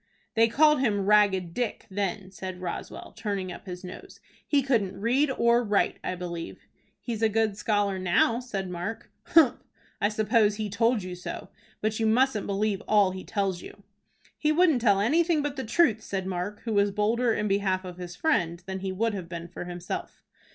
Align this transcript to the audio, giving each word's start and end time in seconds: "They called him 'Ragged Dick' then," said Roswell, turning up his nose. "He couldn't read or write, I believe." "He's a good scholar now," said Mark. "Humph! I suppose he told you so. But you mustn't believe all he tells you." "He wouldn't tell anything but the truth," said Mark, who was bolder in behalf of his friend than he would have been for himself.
"They 0.33 0.47
called 0.47 0.79
him 0.79 1.05
'Ragged 1.05 1.53
Dick' 1.53 1.85
then," 1.91 2.31
said 2.31 2.59
Roswell, 2.59 3.13
turning 3.15 3.51
up 3.51 3.67
his 3.67 3.83
nose. 3.83 4.19
"He 4.47 4.63
couldn't 4.63 4.99
read 4.99 5.29
or 5.29 5.63
write, 5.63 5.99
I 6.03 6.15
believe." 6.15 6.65
"He's 6.99 7.21
a 7.21 7.29
good 7.29 7.55
scholar 7.55 7.99
now," 7.99 8.39
said 8.39 8.67
Mark. 8.67 9.11
"Humph! 9.25 9.59
I 10.01 10.09
suppose 10.09 10.55
he 10.55 10.71
told 10.71 11.03
you 11.03 11.13
so. 11.13 11.49
But 11.81 11.99
you 11.99 12.07
mustn't 12.07 12.47
believe 12.47 12.81
all 12.87 13.11
he 13.11 13.23
tells 13.23 13.61
you." 13.61 13.83
"He 14.39 14.51
wouldn't 14.51 14.81
tell 14.81 14.99
anything 14.99 15.43
but 15.43 15.55
the 15.55 15.63
truth," 15.63 16.01
said 16.01 16.25
Mark, 16.25 16.61
who 16.61 16.73
was 16.73 16.89
bolder 16.89 17.35
in 17.35 17.47
behalf 17.47 17.85
of 17.85 17.97
his 17.97 18.15
friend 18.15 18.63
than 18.65 18.79
he 18.79 18.91
would 18.91 19.13
have 19.13 19.29
been 19.29 19.47
for 19.47 19.65
himself. 19.65 20.23